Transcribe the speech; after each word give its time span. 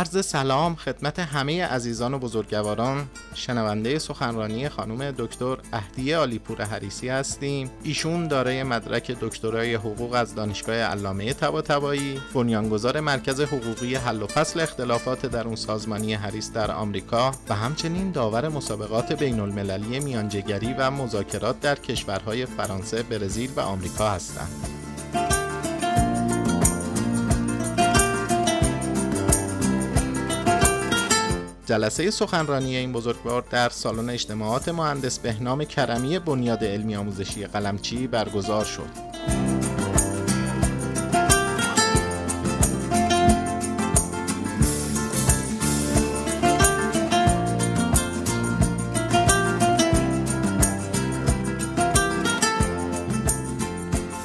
عرض 0.00 0.26
سلام 0.26 0.74
خدمت 0.74 1.18
همه 1.18 1.64
عزیزان 1.64 2.14
و 2.14 2.18
بزرگواران 2.18 3.06
شنونده 3.34 3.98
سخنرانی 3.98 4.68
خانم 4.68 5.10
دکتر 5.10 5.56
اهدیه 5.72 6.16
آلیپور 6.16 6.62
حریسی 6.62 7.08
هستیم 7.08 7.70
ایشون 7.82 8.28
دارای 8.28 8.62
مدرک 8.62 9.16
دکترای 9.20 9.74
حقوق 9.74 10.12
از 10.12 10.34
دانشگاه 10.34 10.76
علامه 10.76 11.32
طباطبایی 11.32 12.20
بنیانگذار 12.34 13.00
مرکز 13.00 13.40
حقوقی 13.40 13.94
حل 13.94 14.22
و 14.22 14.26
فصل 14.26 14.60
اختلافات 14.60 15.26
درون 15.26 15.56
سازمانی 15.56 16.14
حریس 16.14 16.52
در 16.52 16.70
آمریکا 16.70 17.32
و 17.48 17.54
همچنین 17.54 18.10
داور 18.10 18.48
مسابقات 18.48 19.12
بین 19.12 19.40
المللی 19.40 20.00
میانجگری 20.00 20.74
و 20.78 20.90
مذاکرات 20.90 21.60
در 21.60 21.74
کشورهای 21.74 22.46
فرانسه، 22.46 23.02
برزیل 23.02 23.50
و 23.56 23.60
آمریکا 23.60 24.10
هستند. 24.10 24.79
جلسه 31.70 32.10
سخنرانی 32.10 32.76
این 32.76 32.92
بزرگوار 32.92 33.44
در 33.50 33.68
سالن 33.68 34.10
اجتماعات 34.10 34.68
مهندس 34.68 35.18
بهنام 35.18 35.64
کرمی 35.64 36.18
بنیاد 36.18 36.64
علمی 36.64 36.96
آموزشی 36.96 37.46
قلمچی 37.46 38.06
برگزار 38.06 38.64
شد. 38.64 38.88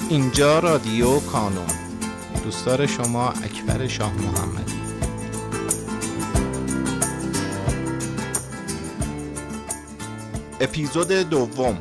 اینجا 0.10 0.60
رادیو 0.60 1.20
کانون 1.20 1.66
دوستدار 2.44 2.86
شما 2.86 3.30
اکبر 3.30 3.88
شاه 3.88 4.14
محمدی 4.14 4.85
اپیزود 10.60 11.12
دوم. 11.12 11.78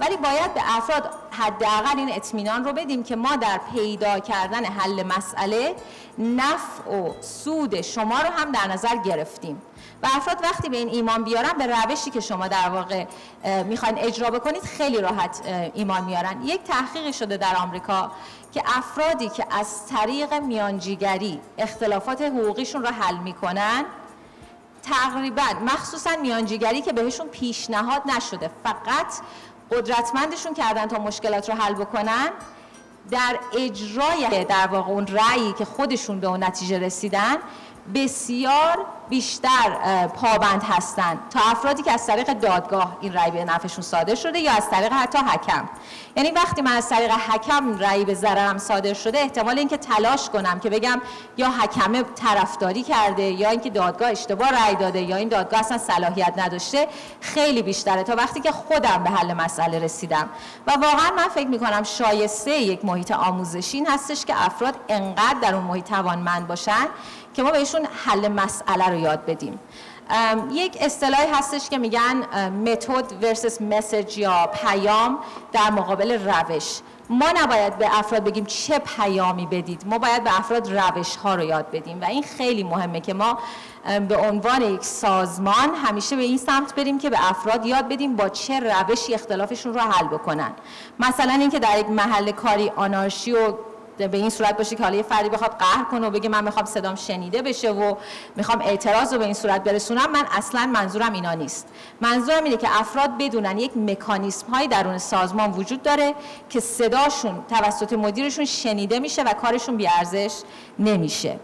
ولی 0.00 0.16
باید 0.16 0.54
به 0.54 0.60
افراد 0.64 1.10
حداقل 1.30 1.98
این 1.98 2.12
اطمینان 2.12 2.64
رو 2.64 2.72
بدیم 2.72 3.02
که 3.02 3.16
ما 3.16 3.36
در 3.36 3.60
پیدا 3.72 4.18
کردن 4.18 4.64
حل 4.64 5.02
مسئله 5.02 5.74
نفع 6.18 6.90
و 6.90 7.12
سود 7.20 7.80
شما 7.80 8.20
رو 8.20 8.28
هم 8.30 8.52
در 8.52 8.66
نظر 8.72 8.96
گرفتیم. 8.96 9.62
و 10.02 10.08
افراد 10.16 10.38
وقتی 10.42 10.68
به 10.68 10.76
این 10.76 10.88
ایمان 10.88 11.24
بیارن 11.24 11.52
به 11.58 11.66
روشی 11.66 12.10
که 12.10 12.20
شما 12.20 12.48
در 12.48 12.68
واقع 12.68 13.06
می‌خواین 13.62 13.98
اجرا 13.98 14.30
بکنید 14.30 14.62
خیلی 14.62 15.00
راحت 15.00 15.40
ایمان 15.74 16.04
میارن. 16.04 16.42
یک 16.42 16.62
تحقیق 16.62 17.14
شده 17.14 17.36
در 17.36 17.56
آمریکا 17.56 18.12
که 18.52 18.62
افرادی 18.66 19.28
که 19.28 19.46
از 19.50 19.86
طریق 19.86 20.34
میانجیگری 20.34 21.40
اختلافات 21.58 22.22
حقوقیشون 22.22 22.82
رو 22.82 22.88
حل 22.88 23.16
می‌کنن 23.16 23.84
تقریبا 24.82 25.46
مخصوصا 25.64 26.10
میانجیگری 26.22 26.82
که 26.82 26.92
بهشون 26.92 27.28
پیشنهاد 27.28 28.02
نشده 28.16 28.50
فقط 28.64 29.06
قدرتمندشون 29.70 30.54
کردن 30.54 30.86
تا 30.86 30.98
مشکلات 30.98 31.50
رو 31.50 31.56
حل 31.56 31.74
بکنن 31.74 32.30
در 33.10 33.38
اجرای 33.58 34.44
در 34.44 34.66
واقع 34.66 34.90
اون 34.90 35.06
رأیی 35.06 35.52
که 35.52 35.64
خودشون 35.64 36.20
به 36.20 36.26
اون 36.26 36.44
نتیجه 36.44 36.78
رسیدن 36.78 37.36
بسیار 37.94 38.86
بیشتر 39.08 40.06
پابند 40.06 40.62
هستند. 40.62 41.18
تا 41.30 41.40
افرادی 41.50 41.82
که 41.82 41.92
از 41.92 42.06
طریق 42.06 42.32
دادگاه 42.32 42.96
این 43.00 43.12
رأی 43.12 43.30
به 43.30 43.44
نفعشون 43.44 43.82
صادر 43.82 44.14
شده 44.14 44.38
یا 44.38 44.52
از 44.52 44.70
طریق 44.70 44.92
حتی 44.92 45.18
حکم. 45.18 45.68
یعنی 46.16 46.30
وقتی 46.30 46.62
من 46.62 46.72
از 46.72 46.88
طریق 46.88 47.10
حکم 47.10 47.78
رأی 47.78 48.04
به 48.04 48.14
ضررم 48.14 48.58
صادر 48.58 48.94
شده 48.94 49.18
احتمال 49.18 49.58
اینکه 49.58 49.76
تلاش 49.76 50.30
کنم 50.30 50.60
که 50.60 50.70
بگم 50.70 51.00
یا 51.36 51.50
حکم 51.50 52.02
طرفداری 52.02 52.82
کرده 52.82 53.22
یا 53.22 53.50
اینکه 53.50 53.70
دادگاه 53.70 54.10
اشتباه 54.10 54.48
رأی 54.50 54.74
داده 54.74 55.00
یا 55.00 55.16
این 55.16 55.28
دادگاه 55.28 55.60
اصلا 55.60 55.78
صلاحیت 55.78 56.34
نداشته 56.36 56.88
خیلی 57.20 57.62
بیشتره. 57.62 58.02
تا 58.02 58.14
وقتی 58.16 58.40
که 58.40 58.52
خودم 58.52 59.04
به 59.04 59.10
حل 59.10 59.34
مسئله 59.34 59.78
رسیدم. 59.78 60.28
و 60.66 60.70
واقعا 60.70 61.10
من 61.16 61.28
فکر 61.28 61.48
می‌کنم 61.48 61.82
شایسته 61.82 62.50
یک 62.50 62.84
محیط 62.84 63.10
آموزشی 63.10 63.84
هستش 63.84 64.24
که 64.24 64.46
افراد 64.46 64.74
انقدر 64.88 65.38
در 65.42 65.54
اون 65.54 65.64
محیط 65.64 65.88
توانمند 65.88 66.46
باشن 66.46 66.86
که 67.36 67.42
ما 67.42 67.50
بهشون 67.50 67.86
حل 68.04 68.28
مسئله 68.28 68.88
رو 68.88 68.94
یاد 68.94 69.26
بدیم. 69.26 69.58
یک 70.52 70.78
اصطلاحی 70.80 71.30
هستش 71.32 71.68
که 71.68 71.78
میگن 71.78 72.16
متد 72.50 73.22
ورسس 73.22 73.62
مسج 73.62 74.18
یا 74.18 74.50
پیام 74.62 75.18
در 75.52 75.70
مقابل 75.70 76.28
روش. 76.28 76.80
ما 77.10 77.26
نباید 77.36 77.78
به 77.78 77.98
افراد 77.98 78.24
بگیم 78.24 78.44
چه 78.44 78.78
پیامی 78.78 79.46
بدید. 79.46 79.82
ما 79.86 79.98
باید 79.98 80.24
به 80.24 80.38
افراد 80.38 80.72
روش 80.72 81.16
ها 81.16 81.34
رو 81.34 81.42
یاد 81.42 81.70
بدیم. 81.70 82.00
و 82.00 82.04
این 82.04 82.22
خیلی 82.22 82.62
مهمه 82.64 83.00
که 83.00 83.14
ما 83.14 83.38
به 84.08 84.16
عنوان 84.16 84.62
یک 84.62 84.84
سازمان 84.84 85.74
همیشه 85.84 86.16
به 86.16 86.22
این 86.22 86.38
سمت 86.38 86.74
بریم 86.74 86.98
که 86.98 87.10
به 87.10 87.30
افراد 87.30 87.66
یاد 87.66 87.88
بدیم 87.88 88.16
با 88.16 88.28
چه 88.28 88.60
روشی 88.60 89.14
اختلافشون 89.14 89.74
رو 89.74 89.80
حل 89.80 90.06
بکنن. 90.06 90.52
مثلا 90.98 91.32
اینکه 91.32 91.58
در 91.58 91.78
یک 91.78 91.88
محل 91.88 92.30
کاری 92.30 92.72
آنارشی 92.76 93.32
و 93.32 93.54
به 93.98 94.16
این 94.16 94.30
صورت 94.30 94.56
باشه 94.56 94.76
که 94.76 94.82
حالا 94.82 94.96
یه 94.96 95.02
فردی 95.02 95.28
بخواد 95.28 95.50
قهر 95.58 95.84
کنه 95.84 96.06
و 96.06 96.10
بگه 96.10 96.28
من 96.28 96.44
می‌خوام 96.44 96.64
صدام 96.64 96.94
شنیده 96.94 97.42
بشه 97.42 97.70
و 97.70 97.94
می‌خوام 98.36 98.60
اعتراض 98.60 99.12
رو 99.12 99.18
به 99.18 99.24
این 99.24 99.34
صورت 99.34 99.64
برسونم 99.64 100.10
من 100.10 100.24
اصلا 100.32 100.66
منظورم 100.66 101.12
اینا 101.12 101.32
نیست. 101.32 101.68
منظورم 102.00 102.44
اینه 102.44 102.56
که 102.56 102.80
افراد 102.80 103.18
بدونن 103.18 103.58
یک 103.58 103.76
مکانیسم 103.76 104.46
های 104.52 104.68
درون 104.68 104.98
سازمان 104.98 105.50
وجود 105.50 105.82
داره 105.82 106.14
که 106.48 106.60
صداشون 106.60 107.44
توسط 107.48 107.92
مدیرشون 107.92 108.44
شنیده 108.44 108.98
میشه 108.98 109.22
و 109.22 109.32
کارشون 109.32 109.76
بیارزش 109.76 110.34
نمیشه. 110.78 111.40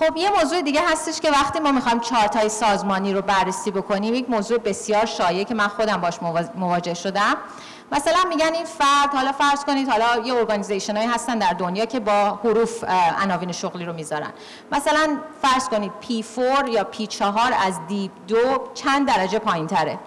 خب 0.00 0.16
یه 0.16 0.30
موضوع 0.40 0.62
دیگه 0.62 0.80
هستش 0.92 1.20
که 1.20 1.30
وقتی 1.30 1.60
ما 1.60 1.72
می‌خوایم 1.72 2.00
چارت 2.00 2.36
های 2.36 2.48
سازمانی 2.48 3.12
رو 3.12 3.22
بررسی 3.22 3.70
بکنیم 3.70 4.14
یک 4.14 4.30
موضوع 4.30 4.58
بسیار 4.58 5.04
شایع 5.04 5.44
که 5.44 5.54
من 5.54 5.68
خودم 5.68 5.96
باش 5.96 6.18
مواجه 6.54 6.94
شدم. 6.94 7.36
مثلا 7.94 8.18
میگن 8.28 8.54
این 8.54 8.64
فرد 8.64 9.14
حالا 9.14 9.32
فرض 9.32 9.64
کنید 9.64 9.88
حالا 9.88 10.26
یه 10.26 10.34
ارگانیزیشن 10.34 10.96
هایی 10.96 11.08
هستن 11.08 11.38
در 11.38 11.52
دنیا 11.52 11.84
که 11.84 12.00
با 12.00 12.40
حروف 12.44 12.84
عناوین 13.22 13.52
شغلی 13.52 13.84
رو 13.84 13.92
می‌ذارن. 13.92 14.32
مثلا 14.72 15.18
فرض 15.42 15.68
کنید 15.68 15.92
P4 16.02 16.68
یا 16.68 16.86
P4 16.92 17.22
از 17.66 17.80
D2 17.88 18.34
چند 18.74 19.06
درجه 19.08 19.38
پایین 19.38 19.66
تره 19.66 19.98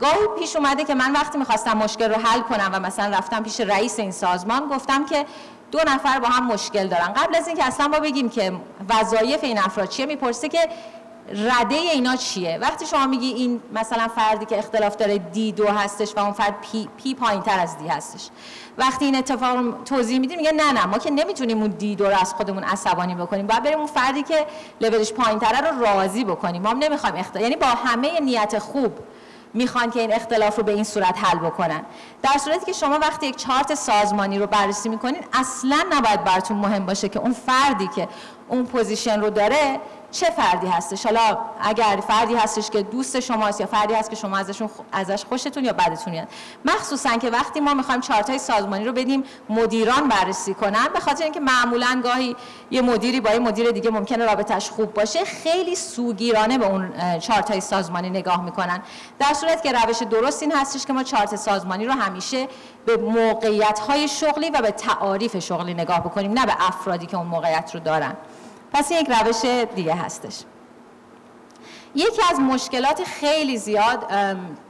گاهی 0.00 0.28
پیش 0.38 0.56
اومده 0.56 0.84
که 0.84 0.94
من 0.94 1.12
وقتی 1.12 1.38
می‌خواستم 1.38 1.76
مشکل 1.76 2.14
رو 2.14 2.20
حل 2.20 2.40
کنم 2.40 2.70
و 2.72 2.80
مثلا 2.80 3.16
رفتم 3.16 3.42
پیش 3.42 3.60
رئیس 3.60 3.98
این 3.98 4.12
سازمان 4.12 4.68
گفتم 4.68 5.04
که 5.04 5.26
دو 5.70 5.78
نفر 5.86 6.18
با 6.18 6.28
هم 6.28 6.46
مشکل 6.46 6.88
دارن. 6.88 7.08
قبل 7.08 7.36
از 7.36 7.48
اینکه 7.48 7.64
اصلا 7.64 7.88
ما 7.88 8.00
بگیم 8.00 8.28
که 8.30 8.52
وظایف 8.88 9.44
این 9.44 9.58
افراد 9.58 9.88
چیه 9.88 10.06
می‌پرسه 10.06 10.48
که 10.48 10.68
رده 11.30 11.74
اینا 11.74 12.16
چیه؟ 12.16 12.58
وقتی 12.60 12.86
شما 12.86 13.06
میگی 13.06 13.26
این 13.26 13.60
مثلا 13.72 14.08
فردی 14.08 14.46
که 14.46 14.58
اختلاف 14.58 14.96
داره 14.96 15.18
دی 15.18 15.52
دو 15.52 15.68
هستش 15.68 16.16
و 16.16 16.20
اون 16.20 16.32
فرد 16.32 16.60
پی, 16.60 16.88
پی 16.96 17.14
تر 17.44 17.60
از 17.60 17.78
D 17.78 17.88
هستش. 17.88 18.28
وقتی 18.78 19.04
این 19.04 19.16
اتفاق 19.16 19.56
رو 19.56 19.72
توضیح 19.84 20.18
میدیم 20.18 20.38
میگه 20.38 20.52
نه 20.52 20.72
نه 20.72 20.86
ما 20.86 20.98
که 20.98 21.10
نمی‌تونیم 21.10 21.60
اون 21.60 21.70
D 21.70 21.96
دو 21.96 22.06
رو 22.06 22.16
از 22.20 22.34
خودمون 22.34 22.64
عصبانی 22.64 23.14
بکنیم. 23.14 23.46
باید 23.46 23.62
بریم 23.62 23.78
اون 23.78 23.86
فردی 23.86 24.22
که 24.22 24.46
لولش 24.80 25.12
پایین 25.12 25.38
تره 25.38 25.70
رو 25.70 25.84
راضی 25.84 26.24
بکنیم. 26.24 26.62
ما 26.62 26.70
هم 26.70 26.78
نمی‌خوایم 26.78 27.16
اختلاف 27.16 27.42
یعنی 27.42 27.56
با 27.56 27.66
همه 27.66 28.20
نیت 28.20 28.58
خوب 28.58 28.92
می‌خوان 29.54 29.90
که 29.90 30.00
این 30.00 30.12
اختلاف 30.12 30.56
رو 30.56 30.62
به 30.62 30.72
این 30.72 30.84
صورت 30.84 31.24
حل 31.24 31.38
بکنن. 31.38 31.82
در 32.22 32.38
صورتی 32.38 32.66
که 32.66 32.72
شما 32.72 32.98
وقتی 32.98 33.26
یک 33.26 33.36
چارت 33.36 33.74
سازمانی 33.74 34.38
رو 34.38 34.46
بررسی 34.46 34.88
می‌کنین 34.88 35.20
اصلا 35.32 35.78
نباید 35.92 36.24
براتون 36.24 36.56
مهم 36.56 36.86
باشه 36.86 37.08
که 37.08 37.18
اون 37.18 37.32
فردی 37.32 37.88
که 37.96 38.08
اون 38.48 38.66
position 38.66 39.20
رو 39.20 39.30
داره 39.30 39.80
چه 40.10 40.26
فردی 40.26 40.66
هستش؟ 40.66 41.06
حالا 41.06 41.38
اگر 41.60 42.02
فردی 42.08 42.34
هستش 42.34 42.70
که 42.70 42.82
دوست 42.82 43.20
شماست 43.20 43.60
یا 43.60 43.66
فردی 43.66 43.94
هست 43.94 44.10
که 44.10 44.16
شما 44.16 44.36
ازشون 44.36 44.70
ازش 44.92 45.24
خوشتون 45.24 45.64
یا 45.64 45.72
بدتون 45.72 46.12
میاد. 46.12 46.28
مخصوصا 46.64 47.16
که 47.16 47.30
وقتی 47.30 47.60
ما 47.60 47.74
می‌خوایم 47.74 48.00
چارت 48.00 48.30
های 48.30 48.38
سازمانی 48.38 48.84
رو 48.84 48.92
بدیم 48.92 49.22
مدیران 49.48 50.08
بررسی 50.08 50.54
کنن 50.54 50.88
به 50.94 51.00
خاطر 51.00 51.24
اینکه 51.24 51.40
معمولا 51.40 52.00
گاهی 52.04 52.36
یه 52.70 52.82
مدیری 52.82 53.20
با 53.20 53.30
یه 53.30 53.38
مدیر 53.38 53.70
دیگه 53.70 53.90
ممکنه 53.90 54.24
رابطش 54.26 54.70
خوب 54.70 54.94
باشه 54.94 55.24
خیلی 55.24 55.76
سوگیرانه 55.76 56.58
به 56.58 56.66
اون 56.66 56.92
چارت 57.18 57.50
های 57.50 57.60
سازمانی 57.60 58.10
نگاه 58.10 58.44
می‌کنن. 58.44 58.82
در 59.18 59.34
صورت 59.34 59.62
که 59.62 59.72
روش 59.72 60.02
درست 60.02 60.42
این 60.42 60.52
هستش 60.52 60.86
که 60.86 60.92
ما 60.92 61.02
چارت 61.02 61.36
سازمانی 61.36 61.86
رو 61.86 61.92
همیشه 61.92 62.48
به 62.86 62.96
موقعیت 62.96 63.78
های 63.78 64.08
شغلی 64.08 64.50
و 64.50 64.62
به 64.62 64.70
تعاریف 64.70 65.38
شغلی 65.38 65.74
نگاه 65.74 66.00
بکنیم 66.00 66.32
نه 66.32 66.46
به 66.46 66.52
افرادی 66.58 67.06
که 67.06 67.16
اون 67.16 67.26
موقعیت 67.26 67.70
رو 67.74 67.80
دارن. 67.80 68.16
پس 68.72 68.90
یک 68.90 69.10
روش 69.10 69.44
دیگه 69.74 69.94
هستش. 69.94 70.42
یکی 71.94 72.22
از 72.30 72.40
مشکلات 72.40 73.04
خیلی 73.04 73.56
زیاد 73.56 74.06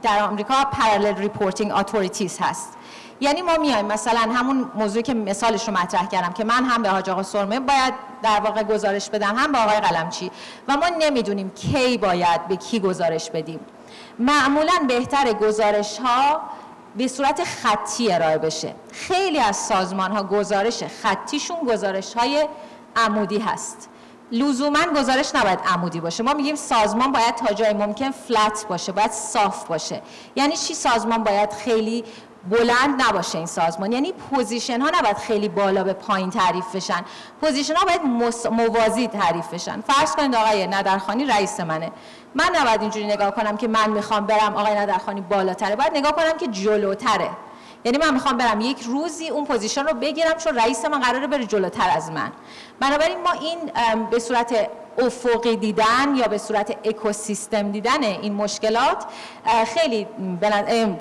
در 0.01 0.23
آمریکا 0.23 0.53
parallel 0.63 1.15
reporting 1.15 1.71
authorities 1.71 2.39
هست. 2.41 2.73
یعنی 3.21 3.41
ما 3.41 3.57
میایم 3.57 3.85
مثلا 3.85 4.19
همون 4.19 4.71
موضوعی 4.75 5.03
که 5.03 5.13
مثالش 5.13 5.67
رو 5.67 5.73
مطرح 5.73 6.07
کردم 6.07 6.33
که 6.33 6.43
من 6.43 6.63
هم 6.63 6.81
به 6.81 6.89
حاج 6.89 7.09
آقا 7.09 7.23
سرمه 7.23 7.59
باید 7.59 7.93
در 8.23 8.39
واقع 8.39 8.63
گزارش 8.63 9.09
بدم 9.09 9.35
هم 9.35 9.51
به 9.51 9.57
آقای 9.57 9.79
قلمچی. 9.79 10.31
و 10.67 10.77
ما 10.77 10.87
نمی‌دونیم 10.99 11.49
کی 11.49 11.97
باید 11.97 12.47
به 12.47 12.55
کی 12.55 12.79
گزارش 12.79 13.29
بدیم. 13.29 13.59
معمولا 14.19 14.73
بهتر 14.87 15.33
گزارش 15.33 15.99
ها 15.99 16.41
به 16.95 17.07
صورت 17.07 17.43
خطی 17.43 18.11
ارائه 18.11 18.37
بشه. 18.37 18.75
خیلی 18.91 19.39
از 19.39 19.57
سازمان 19.57 20.11
ها 20.11 20.23
گزارش 20.23 20.83
خطیشون 20.83 21.57
گزارش 21.67 22.13
های 22.13 22.47
عمودی 22.95 23.39
هست. 23.39 23.89
لزوما 24.31 24.79
گزارش 24.97 25.35
نباید 25.35 25.59
عمودی 25.59 25.99
باشه. 25.99 26.23
ما 26.23 26.33
میگیم 26.33 26.55
سازمان 26.55 27.11
باید 27.11 27.35
تا 27.35 27.53
جای 27.53 27.73
ممکن 27.73 28.11
flat 28.11 28.65
باشه 28.69 28.91
باید 28.91 29.11
صاف 29.11 29.67
باشه. 29.67 30.01
یعنی 30.35 30.57
چی 30.57 30.73
سازمان 30.73 31.23
باید 31.23 31.53
خیلی 31.53 32.03
بلند 32.49 33.01
نباشه 33.01 33.37
این 33.37 33.47
سازمان؟ 33.47 33.91
یعنی 33.91 34.13
position 34.13 34.81
ها 34.81 34.91
نباید 34.99 35.17
خیلی 35.17 35.49
بالا 35.49 35.83
به 35.83 35.93
پایین 35.93 36.29
تعریف 36.29 36.75
بشن. 36.75 37.05
position 37.41 37.75
ها 37.75 37.85
باید 37.85 38.01
موازی 38.51 39.07
تعریف 39.07 39.53
بشن. 39.53 39.81
فرض 39.81 40.15
کنید 40.15 40.35
آقای 40.35 40.67
ندرخانی 40.67 41.25
رئیس 41.25 41.59
منه. 41.59 41.91
من 42.35 42.49
نباید 42.55 42.81
اینجوری 42.81 43.07
نگاه 43.07 43.31
کنم 43.31 43.57
که 43.57 43.67
من 43.67 43.89
می‌خوام 43.89 44.25
برم 44.25 44.55
آقای 44.55 44.75
ندرخانی 44.75 45.21
بالاتره. 45.21 45.75
باید 45.75 45.97
نگاه 45.97 46.11
کنم 46.11 46.37
که 46.37 46.47
جلوتره. 46.47 47.29
یعنی 47.83 47.97
من 47.97 48.13
می‌خوام 48.13 48.37
برم 48.37 48.61
یک 48.61 48.81
روزی 48.83 49.29
اون 49.29 49.45
position 49.45 49.83
رو 49.85 49.93
بگیرم 49.93 50.33
چون 50.33 50.55
رئیس 50.55 50.85
من 50.85 50.99
قراره 50.99 51.27
بره 51.27 51.45
جلوتر 51.45 51.89
از 51.95 52.11
من. 52.11 52.31
بنابراین 52.79 53.21
ما 53.23 53.31
این 53.31 53.57
به 54.09 54.19
صورت 54.19 54.69
افقی 54.97 55.55
دیدن 55.55 56.15
یا 56.15 56.27
به 56.27 56.37
صورت 56.37 56.77
اکوسیستم 56.83 57.71
دیدن 57.71 58.03
این 58.03 58.33
مشکلات 58.33 59.05
خیلی 59.73 60.07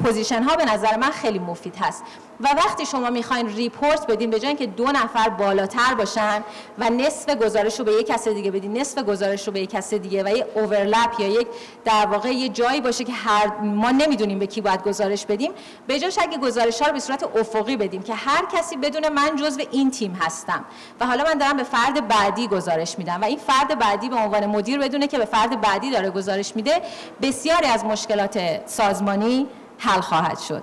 position 0.04 0.42
ها 0.42 0.56
به 0.56 0.64
نظر 0.64 0.96
من 0.96 1.10
خیلی 1.10 1.38
مفید 1.38 1.76
هست. 1.76 2.04
و 2.40 2.48
وقتی 2.56 2.86
شما 2.86 3.10
می‌خواین 3.10 3.48
report 3.48 4.06
بدین 4.06 4.30
به 4.30 4.40
جای 4.40 4.48
اینکه 4.48 4.66
دو 4.66 4.84
نفر 4.84 5.28
بالاتر 5.28 5.94
باشن 5.94 6.44
و 6.78 6.90
نصف 6.90 7.36
گزارش 7.36 7.78
رو 7.78 7.84
به 7.84 7.92
یک 7.92 8.06
کس 8.06 8.28
دیگه 8.28 8.50
بدین 8.50 8.78
نصف 8.78 9.02
گزارش 9.02 9.46
رو 9.46 9.52
به 9.52 9.60
یک 9.60 9.70
کس 9.70 9.94
دیگه 9.94 10.24
و 10.24 10.28
یه 10.36 10.46
overlap 10.54 11.20
یا 11.20 11.28
یک 11.28 11.46
در 11.84 12.06
واقع 12.06 12.32
یه 12.32 12.48
جایی 12.48 12.80
باشه 12.80 13.04
که 13.04 13.12
هر 13.12 13.46
ما 13.60 13.90
نمی‌دونیم 13.90 14.38
به 14.38 14.46
کی 14.46 14.60
باید 14.60 14.82
گزارش 14.82 15.26
بدیم 15.26 15.52
به 15.86 15.98
جاش 15.98 16.18
اگه 16.18 16.38
گزارش 16.38 16.82
ها 16.82 16.86
رو 16.86 16.92
به 16.92 17.00
صورت 17.00 17.22
افقی 17.36 17.76
بدیم 17.76 18.02
که 18.02 18.14
هر 18.14 18.44
کسی 18.52 18.76
بدونه 18.76 19.08
من 19.08 19.36
جزو 19.36 19.60
این 19.70 19.90
تیم 19.90 20.18
هستم. 20.20 20.64
و 21.00 21.06
حالا 21.06 21.24
من 21.24 21.34
دارم 21.34 21.56
به 21.56 21.62
فرد 21.62 22.08
بعدی 22.08 22.48
گزارش 22.48 22.98
میدم 22.98 23.20
و 23.22 23.24
این 23.24 23.38
فرد 23.38 23.77
بعدی 23.78 24.08
به 24.08 24.16
عنوان 24.16 24.46
مدیر 24.46 24.78
بدونه 24.78 25.06
که 25.06 25.18
به 25.18 25.24
فرد 25.24 25.60
بعدی 25.60 25.90
داره 25.90 26.10
گزارش 26.10 26.56
میده 26.56 26.82
بسیاری 27.22 27.66
از 27.66 27.84
مشکلات 27.84 28.60
سازمانی 28.66 29.46
حل 29.78 30.00
خواهد 30.00 30.38
شد. 30.38 30.62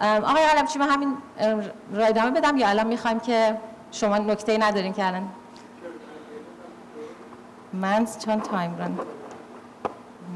آقای 0.00 0.42
علم 0.42 0.66
چی 0.66 0.78
من 0.78 0.88
همین 0.88 1.16
رای 1.92 2.08
ادامه 2.08 2.30
بدم 2.30 2.56
یا 2.56 2.68
الان 2.68 2.86
می‌خوایم 2.86 3.20
که 3.20 3.56
شما 3.92 4.18
نکته 4.18 4.58
ندارین 4.58 4.92
که 4.92 5.06
الان؟ 5.06 5.28
من 7.72 8.06
چون 8.24 8.40
تایم 8.40 8.76
رن 8.78 8.98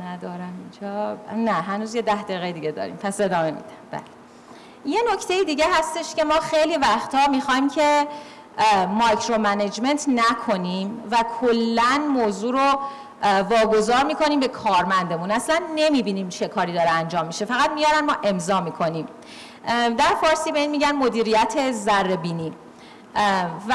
ندارم 0.06 0.52
اینجا. 0.58 1.16
نه 1.36 1.52
هنوز 1.52 1.94
یه 1.94 2.02
ده 2.02 2.22
دقیقه 2.22 2.52
دیگه 2.52 2.70
داریم. 2.70 2.96
پس 2.96 3.20
ادامه 3.20 3.50
میدم. 3.50 3.64
بله. 3.90 4.00
یه 4.84 5.00
نکته 5.12 5.44
دیگه 5.44 5.66
هستش 5.72 6.14
که 6.14 6.24
ما 6.24 6.34
خیلی 6.34 6.76
وقتها 6.76 7.28
می‌خوایم 7.28 7.70
که 7.70 8.06
micro 8.88 9.38
management 9.38 10.08
نکنیم 10.08 11.02
و 11.10 11.24
کلا 11.40 11.98
موضوع 12.10 12.52
رو 12.52 12.78
واگذار 13.42 14.04
می‌کنیم 14.04 14.40
به 14.40 14.48
کارمندمون. 14.48 15.30
اصلا 15.30 15.60
نمی‌بینیم 15.76 16.28
چه 16.28 16.48
کاری 16.48 16.72
داره 16.72 16.90
انجام 16.90 17.26
میشه. 17.26 17.44
فقط 17.44 17.70
میارن 17.70 18.00
ما 18.00 18.16
امضا 18.24 18.60
می‌کنیم. 18.60 19.06
در 19.98 20.14
فارسی 20.20 20.52
به 20.52 20.58
این 20.58 20.70
میگن 20.70 20.92
مدیریت 20.92 21.72
ذره 21.72 22.16
بینی. 22.16 22.52
و 23.68 23.74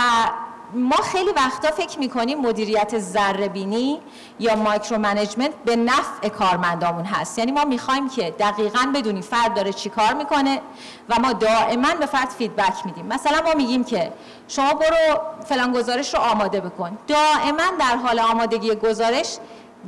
ما 0.76 0.96
خیلی 0.96 1.32
وقتا 1.32 1.72
فکر 1.72 2.00
می‌کنیم 2.00 2.40
مدیریت 2.40 3.00
ذره 3.00 3.48
بینی 3.48 4.00
یا 4.40 4.56
micro 4.56 4.98
management 4.98 5.52
به 5.66 5.76
نفع 5.76 6.30
کارمندامون 6.30 7.06
هست. 7.06 7.40
یعنی 7.40 7.52
ما 7.52 7.66
می‌خوایم 7.66 8.10
که 8.10 8.34
دقیقا 8.40 8.92
بدونیم 8.96 9.22
فرد 9.22 9.54
داره 9.54 9.74
چی 9.74 9.90
کار 9.90 10.14
می‌کنه 10.14 10.62
و 11.10 11.20
ما 11.20 11.34
دائما 11.34 11.96
به 12.00 12.06
فرد 12.06 12.30
feedback 12.30 12.86
میدیم. 12.86 13.06
مثلا 13.06 13.42
ما 13.46 13.54
میگیم 13.54 13.84
که 13.84 14.12
شما 14.48 14.74
برو 14.74 15.20
فلان 15.46 15.74
گزارش 15.74 16.14
رو 16.14 16.20
آماده 16.20 16.62
بکن. 16.62 16.98
دائما 17.08 17.64
در 17.80 17.96
حال 17.96 18.20
آمادگی 18.20 18.76
گزارش 18.76 19.38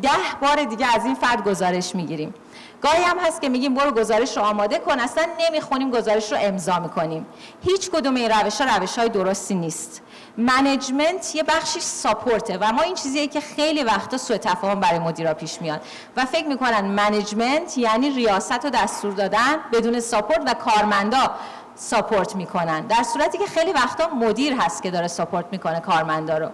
ده 0.01 0.09
بار 0.41 0.63
دیگه 0.63 0.95
از 0.95 1.05
این 1.05 1.15
فرد 1.15 1.47
گزارش 1.47 1.95
می‌گیریم. 1.95 2.33
گاهی 2.81 3.03
هم 3.03 3.19
هست 3.19 3.41
که 3.41 3.49
میگیم 3.49 3.73
برو 3.73 3.91
گزارش 3.91 4.37
رو 4.37 4.43
آماده 4.43 4.79
کن. 4.79 4.99
اصلا 4.99 5.23
نمی‌خونیم 5.39 5.91
گزارش 5.91 6.31
رو 6.31 6.37
امضا 6.41 6.79
می‌کنیم. 6.79 7.25
هیچ 7.63 7.89
کدوم 7.89 8.15
این 8.15 8.31
روش 8.31 8.61
ها 8.61 8.77
روش 8.77 8.99
های 8.99 9.09
درستی 9.09 9.55
نیست. 9.55 10.01
management 10.37 11.35
یه 11.35 11.43
بخشی 11.43 11.79
support 11.79 12.48
ه 12.48 12.57
و 12.57 12.71
ما 12.71 12.81
این 12.81 12.95
چیزیه 12.95 13.27
که 13.27 13.41
خیلی 13.41 13.83
وقتا 13.83 14.17
سوء 14.17 14.37
تفاهم 14.37 14.79
برای 14.79 14.99
مدیرا 14.99 15.33
پیش 15.33 15.61
میاد. 15.61 15.81
و 16.17 16.25
فکر 16.25 16.47
می‌کنن 16.47 16.85
management 16.85 17.77
یعنی 17.77 18.09
ریاست 18.09 18.65
و 18.65 18.69
دستور 18.69 19.13
دادن 19.13 19.55
بدون 19.73 19.99
support 19.99 20.41
و 20.45 20.53
کارمندا 20.53 21.31
support 21.75 22.35
می‌کنن. 22.35 22.81
در 22.81 23.03
صورتی 23.03 23.37
که 23.37 23.45
خیلی 23.45 23.73
وقتا 23.73 24.07
مدیر 24.07 24.53
هست 24.53 24.83
که 24.83 24.91
داره 24.91 25.07
support 25.07 25.45
می‌کنه 25.51 25.79
کارمندا 25.79 26.37
رو. 26.37 26.49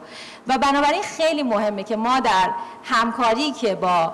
و 0.48 0.58
بنابراین 0.58 1.04
خیلی 1.04 1.44
مهمه 1.44 1.84
که 1.84 1.96
ما 1.96 2.20
در 2.20 2.50
همکاری 2.84 3.52
که 3.52 3.76
با 3.76 4.14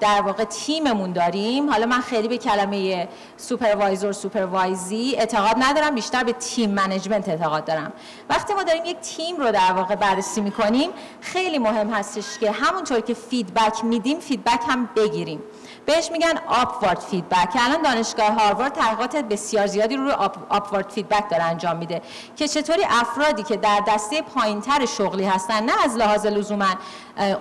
در 0.00 0.22
واقع 0.26 0.44
تیممون 0.44 1.12
داریم. 1.12 1.70
حالا 1.70 1.86
من 1.86 2.00
خیلی 2.00 2.28
به 2.28 2.38
کلمه 2.38 3.08
supervisor 3.36 4.12
supervisory 4.12 5.14
اعتقاد 5.18 5.56
ندارم 5.58 5.94
بیشتر 5.94 6.24
به 6.24 6.32
team 6.32 6.70
management 6.70 7.28
اعتقاد 7.28 7.64
دارم. 7.64 7.92
وقتی 8.30 8.54
ما 8.54 8.62
داریم 8.62 8.84
یک 8.84 9.00
تیم 9.00 9.36
رو 9.36 9.52
در 9.52 9.72
واقع 9.72 9.94
بررسی 9.94 10.40
می‌کنیم 10.40 10.90
خیلی 11.20 11.58
مهم 11.58 11.90
هستش 11.90 12.38
که 12.38 12.50
همونطور 12.50 13.00
که 13.00 13.14
feedback 13.14 13.84
میدیم 13.84 14.20
feedback 14.20 14.60
هم 14.68 14.88
بگیریم. 14.96 15.42
بهش 15.86 16.10
میگن 16.12 16.34
upward 16.48 16.98
feedback. 16.98 17.48
الان 17.60 17.82
دانشگاه 17.82 18.26
هاروارد 18.26 18.72
تحقیقات 18.72 19.16
بسیار 19.16 19.66
زیادی 19.66 19.96
رو 19.96 20.10
upward 20.48 20.90
feedback 20.90 21.30
داره 21.30 21.42
انجام 21.42 21.76
میده. 21.76 22.02
که 22.36 22.48
چطوری 22.48 22.82
افرادی 22.90 23.42
که 23.42 23.56
در 23.56 23.80
دسته 23.88 24.22
پایینتر 24.22 24.86
شغلی 24.86 25.24
هستن 25.24 25.62
نه 25.62 25.72
از 25.84 25.96
لحاظ 25.96 26.26
لزوما 26.26 26.66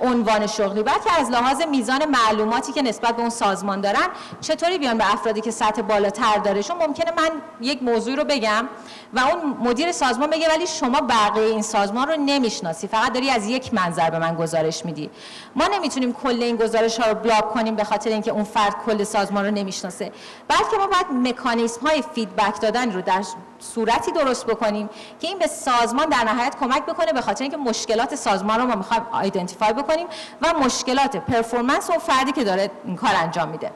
عنوان 0.01 0.47
شغلی 0.47 0.83
بلکه 0.83 1.19
از 1.19 1.29
لحاظ 1.29 1.61
میزان 1.61 2.05
معلوماتی 2.05 2.71
که 2.71 2.81
نسبت 2.81 3.15
به 3.15 3.21
اون 3.21 3.29
سازمان 3.29 3.81
دارن 3.81 4.07
چطوری 4.41 4.77
بیان 4.77 4.97
به 4.97 5.13
افرادی 5.13 5.41
که 5.41 5.51
سطح 5.51 5.81
بالاتر 5.81 6.37
داره؟ 6.37 6.63
چون 6.63 6.77
ممکنه 6.77 7.11
من 7.11 7.29
یک 7.61 7.83
موضوع 7.83 8.15
رو 8.15 8.23
بگم 8.23 8.69
و 9.13 9.19
اون 9.19 9.57
مدیر 9.69 9.91
سازمان 9.91 10.29
بگه 10.29 10.49
ولی 10.49 10.67
شما 10.67 11.01
بقیه 11.01 11.43
این 11.43 11.61
سازمان 11.61 12.07
رو 12.07 12.15
نمی‌شناسی. 12.17 12.87
فقط 12.87 13.13
داری 13.13 13.29
از 13.29 13.47
یک 13.47 13.73
منظر 13.73 14.09
به 14.09 14.19
من 14.19 14.35
گزارش 14.35 14.85
میدی. 14.85 15.09
ما 15.55 15.67
نمی‌تونیم 15.67 16.13
کل 16.13 16.43
این 16.43 16.55
گزارش 16.55 16.99
ها 16.99 17.11
رو 17.11 17.15
block 17.15 17.53
کنیم 17.53 17.75
به 17.75 17.83
خاطر 17.83 18.09
اینکه 18.09 18.30
اون 18.31 18.43
فرد 18.43 18.75
کل 18.85 19.03
سازمان 19.03 19.45
رو 19.45 19.51
نمی‌شناسه. 19.51 20.11
بلکه 20.47 20.77
ما 20.79 20.87
باید 20.87 21.27
مکانیزم 21.27 21.87
های 21.87 22.03
feedback 22.15 22.61
دادن 22.61 22.91
رو 22.91 23.01
در 23.01 23.23
صورتی 23.59 24.11
درست 24.11 24.45
بکنیم 24.45 24.89
که 25.19 25.27
این 25.27 25.39
به 25.39 25.47
سازمان 25.47 26.05
در 26.05 26.23
نهایت 26.23 26.55
کمک 26.59 26.85
بکنه 26.85 27.13
به 27.13 27.21
خاطر 27.21 27.43
اینکه 27.43 27.57
مشکلات 27.57 28.15
سازمان 28.15 28.59
رو 28.59 28.65
ما 28.65 28.75
می‌خوایم 28.75 29.03
identify 29.11 29.73
بکنیم 29.73 30.07
و 30.41 30.53
مشکلات 30.53 31.17
performance 31.17 31.89
اون 31.89 31.99
فردی 31.99 32.31
که 32.31 32.43
داره 32.43 32.71
این 32.85 32.95
کار 32.95 33.11
انجام 33.15 33.49
میده. 33.49 33.71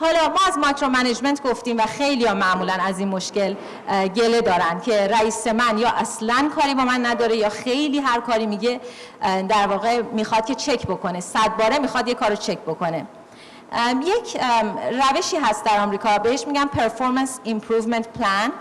حالا 0.00 0.28
ما 0.28 0.38
از 0.48 0.58
micro 0.58 0.88
management 0.88 1.42
گفتیم 1.42 1.78
و 1.78 1.82
خیلی 1.82 2.24
ها 2.24 2.34
معمولا 2.34 2.72
از 2.72 2.98
این 2.98 3.08
مشکل 3.08 3.54
گله 4.16 4.40
دارن 4.40 4.80
که 4.80 5.06
رئیس 5.06 5.46
من 5.46 5.78
یا 5.78 5.88
اصلا 5.88 6.50
کاری 6.56 6.74
با 6.74 6.84
من 6.84 7.06
نداره 7.06 7.36
یا 7.36 7.48
خیلی 7.48 7.98
هر 7.98 8.20
کاری 8.20 8.46
میگه 8.46 8.80
در 9.48 9.66
واقع 9.66 10.02
می‌خواد 10.02 10.46
که 10.46 10.54
چک 10.54 10.86
بکنه. 10.86 11.20
صد 11.20 11.56
باره 11.58 11.78
می‌خواد 11.78 12.08
یه 12.08 12.14
کارو 12.14 12.36
چک 12.36 12.58
بکنه. 12.58 13.06
یک 14.04 14.40
روشی 14.92 15.36
هست 15.36 15.64
در 15.64 15.80
آمریکا. 15.80 16.18
بهش 16.18 16.46
میگن 16.46 16.64
performance 16.64 17.40
improvement 17.44 18.08
plan 18.08 18.52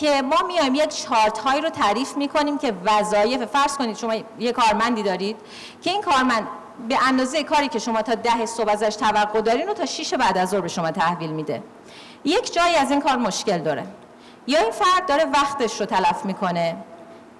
که 0.00 0.22
ما 0.22 0.46
میایم 0.46 0.74
یک 0.74 0.88
چارت 0.88 1.38
هایی 1.38 1.60
رو 1.60 1.70
تعریف 1.70 2.16
می‌کنیم 2.16 2.58
که 2.58 2.74
وظایف 2.84 3.44
فرض 3.44 3.76
کنید 3.76 3.96
شما 3.96 4.14
یه 4.38 4.52
کارمندی 4.52 5.02
دارید 5.02 5.36
که 5.82 5.90
این 5.90 6.02
کارمند 6.02 6.48
به 6.88 6.98
اندازه 7.08 7.44
کاری 7.44 7.68
که 7.68 7.78
شما 7.78 8.02
تا 8.02 8.14
ده 8.14 8.46
صبح 8.46 8.72
ازش 8.72 8.96
توقع 8.96 9.40
دارین 9.40 9.66
رو 9.66 9.74
تا 9.74 9.86
6 9.86 10.14
بعد 10.14 10.38
از 10.38 10.48
ظهر 10.48 10.60
به 10.60 10.68
شما 10.68 10.90
تحویل 10.90 11.30
میده. 11.30 11.62
یک 12.24 12.52
جایی 12.52 12.76
از 12.76 12.90
این 12.90 13.00
کار 13.00 13.16
مشکل 13.16 13.58
داره. 13.58 13.86
یا 14.46 14.60
این 14.60 14.70
فرد 14.70 15.06
داره 15.06 15.24
وقتش 15.24 15.80
رو 15.80 15.86
تلف 15.86 16.24
می‌کنه 16.24 16.76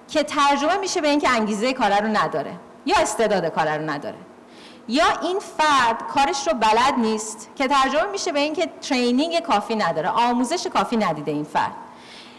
که 0.07 0.23
ترجمه 0.23 0.77
میشه 0.77 1.01
به 1.01 1.07
اینکه 1.07 1.29
انگیزه 1.29 1.73
کار 1.73 2.01
رو 2.01 2.07
نداره 2.07 2.51
یا 2.85 2.95
استعداد 2.97 3.45
کار 3.45 3.77
رو 3.77 3.89
نداره. 3.89 4.17
یا 4.89 5.05
این 5.21 5.39
فرد 5.39 6.07
کارش 6.07 6.47
رو 6.47 6.53
بلد 6.53 6.93
نیست 6.97 7.49
که 7.55 7.67
ترجمه 7.67 8.11
میشه 8.11 8.31
به 8.31 8.39
اینکه 8.39 8.69
ترینینگ 8.81 9.39
کافی 9.39 9.75
نداره 9.75 10.09
آموزش 10.09 10.67
کافی 10.67 10.97
ندیده 10.97 11.31
این 11.31 11.43
فرد. 11.43 11.71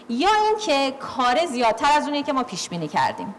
یا 0.09 0.29
اینکه 0.47 0.97
کار 1.01 1.47
زیادتر 1.47 1.93
از 1.93 2.05
اونی 2.05 2.23
که 2.23 2.33
ما 2.33 2.43
پیش 2.43 2.69
بینی 2.69 2.89
کردیم. 2.89 3.35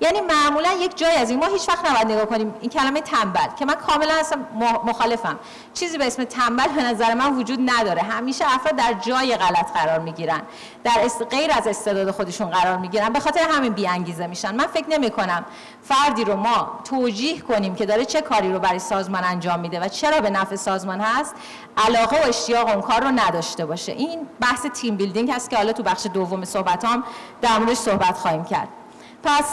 یعنی 0.00 0.20
معمولا 0.20 0.72
یک 0.72 0.96
جای 0.96 1.16
از 1.16 1.30
این. 1.30 1.38
ما 1.38 1.46
هیچ 1.46 1.68
وقت 1.68 1.90
نباید 1.90 2.12
نگاه 2.12 2.26
کنیم. 2.26 2.54
این 2.60 2.70
کلمه 2.70 3.00
تنبل 3.00 3.48
که 3.58 3.64
من 3.64 3.74
کاملا 3.74 4.14
هستم 4.14 4.46
مخالفم. 4.84 5.38
چیزی 5.74 5.98
به 5.98 6.06
اسم 6.06 6.24
تنبل 6.24 6.68
به 6.68 6.82
نظر 6.82 7.14
من 7.14 7.36
وجود 7.36 7.58
نداره. 7.64 8.02
همیشه 8.02 8.44
افراد 8.54 8.76
در 8.76 8.92
جای 8.92 9.36
غلط 9.36 9.72
قرار 9.72 9.98
می‌گیرن. 9.98 10.42
در 10.84 10.92
غیر 11.30 11.50
از 11.52 11.66
استعداد 11.66 12.10
خودشون 12.10 12.50
قرار 12.50 12.76
می‌گیرن. 12.76 13.12
به 13.12 13.20
خاطر 13.20 13.40
همین 13.50 13.72
بی 13.72 13.86
انگیزه 13.86 14.26
میشن. 14.26 14.54
من 14.54 14.66
فکر 14.66 14.88
نمی 14.88 15.10
کنم 15.10 15.44
فردی 15.82 16.24
رو 16.24 16.36
ما 16.36 16.80
توجیه 16.84 17.40
کنیم 17.40 17.74
که 17.74 17.86
داره 17.86 18.04
چه 18.04 18.20
کاری 18.20 18.52
رو 18.52 18.58
برای 18.58 18.78
سازمان 18.78 19.24
انجام 19.24 19.60
میده 19.60 19.80
و 19.80 19.88
چرا 19.88 20.20
به 20.20 20.30
نفع 20.30 20.56
سازمان 20.56 21.00
هست. 21.00 21.34
علاقه 21.86 22.22
و 22.22 22.28
اشتیاق 22.28 22.68
اون 22.68 22.80
کار 22.80 23.00
رو 23.00 23.10
نداشته 23.10 23.66
باشه. 23.66 23.92
این 23.92 24.28
بحث 24.40 24.66
team 24.66 24.96
building 24.96 25.30
هست 25.30 25.50
که 25.50 25.56
حالا 25.56 25.72
تو 25.72 25.82
بخش 25.82 26.06
دوم 26.14 26.44
صحبتام 26.44 27.04
در 27.42 27.58
موردش 27.58 27.76
صحبت 27.76 28.16
خواهیم 28.16 28.44
کرد. 28.44 28.68
پس 29.22 29.44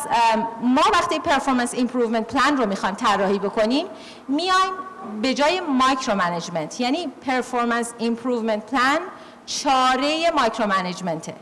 ما 0.61 0.81
وقتی 0.93 1.19
performance 1.19 1.73
improvement 1.73 2.33
plan 2.33 2.57
رو 2.57 2.65
می‌خوایم 2.65 2.95
طراحی 2.95 3.39
بکنیم 3.39 3.85
میایم 4.27 4.73
به 5.21 5.33
جای 5.33 5.59
micro 5.59 6.15
management 6.15 6.79
یعنی 6.81 7.07
performance 7.25 7.93
improvement 7.97 8.65
plan 8.65 8.99
چاره 9.45 10.31
micro 10.31 10.67
management 10.67 11.29
ه 11.29 11.35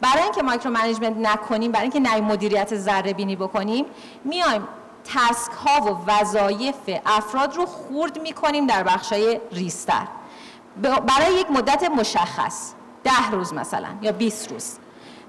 برای 0.00 0.22
اینکه 0.22 0.42
micro 0.42 0.70
management 0.70 1.16
نکنیم 1.16 1.72
برای 1.72 1.90
اینکه 1.90 2.10
نیایم 2.10 2.24
مدیریت 2.24 2.76
ذره 2.76 3.12
بینی 3.12 3.36
بکنیم 3.36 3.84
میایم 4.24 4.68
task 5.04 5.52
ها 5.52 5.80
و 5.80 6.10
وظایف 6.10 6.74
افراد 7.06 7.56
رو 7.56 7.66
خورد 7.66 8.22
می‌کنیم 8.22 8.66
در 8.66 8.82
بخشای 8.82 9.40
ریزتر. 9.52 10.06
برای 10.82 11.34
یک 11.34 11.50
مدت 11.50 11.90
مشخص. 11.90 12.72
ده 13.04 13.30
روز 13.30 13.54
مثلا 13.54 13.88
یا 14.02 14.12
20 14.12 14.52
روز. 14.52 14.76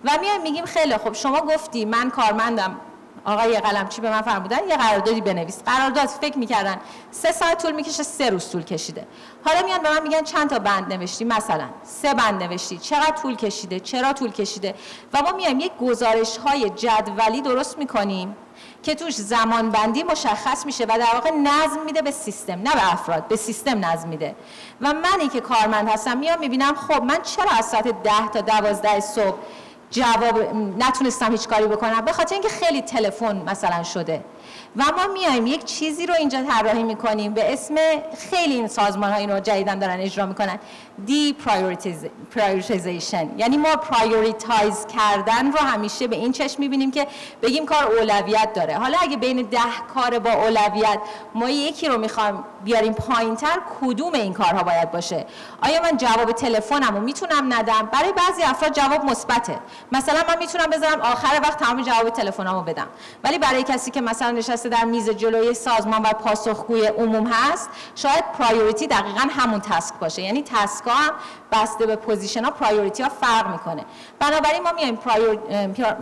و 0.05 0.09
میایم 0.21 0.41
میگیم 0.41 0.65
خیلی 0.65 0.97
خب 0.97 1.13
شما 1.13 1.41
گفتی 1.41 1.85
من 1.85 2.09
کارمندم. 2.09 2.79
آقای 3.25 3.61
چی 3.89 4.01
به 4.01 4.09
من 4.09 4.21
فرمودن؟ 4.21 4.57
یه 4.69 4.77
قراردادی 4.77 5.21
بنویس. 5.21 5.63
قرارداد 5.65 6.07
فکر 6.07 6.37
می‌کردن 6.37 6.77
سه 7.11 7.31
ساعت 7.31 7.61
طول 7.61 7.71
می‌کشه 7.71 8.03
سه 8.03 8.29
روز 8.29 8.51
طول 8.51 8.63
کشیده. 8.63 9.07
حالا 9.45 9.65
میان 9.65 9.81
به 9.81 9.89
من 9.89 10.03
میگن 10.03 10.21
چند 10.21 10.49
تا 10.49 10.59
بند 10.59 10.93
نوشتی؟ 10.93 11.25
مثلا 11.25 11.65
سه 11.83 12.13
بند 12.13 12.43
نوشتی. 12.43 12.77
چقدر 12.77 13.11
طول 13.21 13.35
کشیده؟ 13.35 13.79
چرا 13.79 14.13
طول 14.13 14.31
کشیده؟ 14.31 14.75
و 15.13 15.21
ما 15.21 15.31
میایم 15.31 15.59
یک 15.59 15.71
گزارش 15.81 16.37
های 16.37 16.69
جدولی 16.69 17.41
درست 17.41 17.77
می‌کنیم 17.77 18.35
که 18.83 18.95
توش 18.95 19.15
زمان 19.15 19.69
بندی 19.69 20.03
مشخص 20.03 20.65
میشه 20.65 20.83
و 20.83 20.87
در 20.87 21.13
واقع 21.13 21.31
نظم 21.31 21.85
میده 21.85 22.01
به 22.01 22.11
سیستم 22.11 22.53
نه 22.53 22.73
به 22.73 22.93
افراد 22.93 23.27
به 23.27 23.35
سیستم 23.35 23.85
نظم 23.85 24.09
میده. 24.09 24.35
و 24.81 24.93
منی 24.93 25.27
که 25.27 25.41
کارمند 25.41 25.89
هستم 25.89 26.17
میام 26.17 26.39
می‌بینم 26.39 26.75
خب 26.75 27.03
من 27.03 27.21
چرا 27.21 27.49
از 27.57 27.65
ساعت 27.65 28.03
ده 28.03 28.27
تا 28.33 28.41
دوازده 28.41 28.99
صبح 28.99 29.37
جواب 29.91 30.55
نتونستم 30.77 31.31
هیچ 31.31 31.47
کاری 31.47 31.67
بکنم. 31.67 32.01
به 32.05 32.11
خاطر 32.11 32.33
اینکه 32.33 32.49
خیلی 32.49 32.81
تلفن 32.81 33.35
مثلا 33.37 33.83
شده. 33.83 34.23
و 34.77 34.83
ما 34.97 35.13
میایم 35.13 35.47
یک 35.47 35.65
چیزی 35.65 36.05
رو 36.05 36.13
اینجا 36.19 36.43
طراحی 36.43 36.83
می‌کنیم 36.83 37.33
به 37.33 37.53
اسم 37.53 37.75
خیلی 38.31 38.53
این 38.53 38.67
سازمان 38.67 39.11
ها 39.11 39.17
اینو 39.17 39.39
جدیدا 39.39 39.79
دارن 39.79 39.99
اجرا 39.99 40.25
می‌کنن. 40.25 40.59
deprioritization 41.05 43.29
یعنی 43.37 43.57
ما 43.57 43.75
prioritize 43.75 44.85
کردن 44.85 45.51
رو 45.51 45.59
همیشه 45.59 46.07
به 46.07 46.15
این 46.15 46.31
چشم 46.31 46.55
می‌بینیم 46.59 46.91
که 46.91 47.07
بگیم 47.41 47.65
کار 47.65 47.83
اولویت 47.83 48.53
داره. 48.53 48.75
حالا 48.77 48.97
اگه 49.01 49.17
بین 49.17 49.41
ده 49.41 49.59
کار 49.93 50.19
با 50.19 50.31
اولویت 50.31 50.99
ما 51.35 51.49
یکی 51.49 51.87
رو 51.87 51.97
می‌خوایم 51.97 52.43
بیاریم 52.63 52.93
پایینتر 52.93 53.59
کدوم 53.81 54.13
این 54.13 54.33
کارها 54.33 54.63
باید 54.63 54.91
باشه؟ 54.91 55.25
آیا 55.61 55.81
من 55.81 55.97
جواب 55.97 56.31
تلفنم 56.31 56.95
رو 56.95 57.01
می‌تونم 57.01 57.53
ندم؟ 57.53 57.89
برای 57.91 58.13
بعضی 58.13 58.43
افراد 58.43 58.73
جواب 58.73 59.05
مثبته. 59.05 59.59
مثلا 59.91 60.19
من 60.27 60.37
می‌تونم 60.39 60.69
بذارم 60.69 61.01
آخر 61.01 61.39
وقت 61.43 61.59
تمام 61.59 61.81
جواب 61.81 62.09
تلفنمو 62.09 62.61
بدم. 62.61 62.87
ولی 63.23 63.37
برای 63.37 63.63
کسی 63.63 63.91
که 63.91 64.01
مثلا 64.01 64.31
نشسته 64.39 64.69
در 64.69 64.85
میز 64.85 65.09
جلوی 65.09 65.53
سازمان 65.53 66.01
و 66.01 66.13
پاسخگوی 66.13 66.85
عموم 66.85 67.27
هست 67.27 67.69
شاید 67.95 68.23
priority 68.39 68.87
دقیقا 68.87 69.27
همون 69.31 69.59
task 69.59 69.93
باشه. 69.99 70.21
یعنی 70.21 70.43
task 70.43 70.85
ها 70.85 70.93
هم 70.93 71.11
بسته 71.51 71.85
به 71.85 71.95
position 71.95 72.43
ها 72.43 72.51
priority 72.51 73.03
ها 73.03 73.09
فرق 73.09 73.51
می‌کنه. 73.51 73.85
بنابراین 74.19 74.63
ما 74.63 74.71
میایم 74.71 74.95